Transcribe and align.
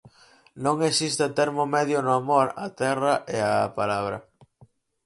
Non 0.63 0.77
existe 0.89 1.25
termo 1.39 1.63
medio 1.75 1.97
no 2.01 2.11
amor 2.21 2.47
á 2.63 2.65
terra 2.81 3.13
e 3.35 3.37
á 3.51 3.55
palabra. 3.79 4.17